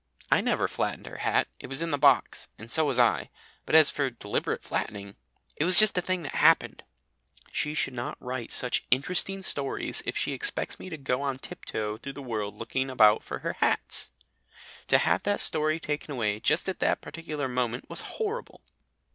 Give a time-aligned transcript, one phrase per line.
[0.31, 1.47] I never flattened her hat.
[1.59, 3.29] It was in the box, and so was I;
[3.67, 5.15] but as for deliberate flattening
[5.57, 6.81] It was just a thing that happened.
[7.51, 11.97] She should not write such interesting stories if she expects me to go on tiptoe
[11.97, 14.09] through the world looking about for her hats.
[14.87, 18.61] To have that story taken away just at that particular moment was horrible.